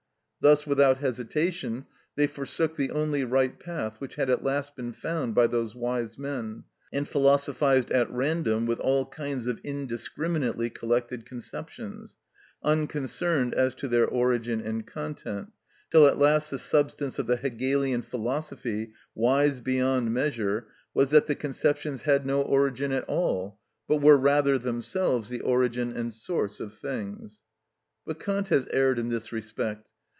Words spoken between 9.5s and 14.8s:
indiscriminately collected conceptions, unconcerned as to their origin